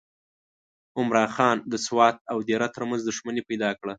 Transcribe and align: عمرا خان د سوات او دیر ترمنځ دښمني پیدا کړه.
عمرا 0.99 1.25
خان 1.35 1.57
د 1.71 1.73
سوات 1.85 2.15
او 2.31 2.37
دیر 2.47 2.61
ترمنځ 2.75 3.01
دښمني 3.05 3.41
پیدا 3.49 3.69
کړه. 3.79 3.89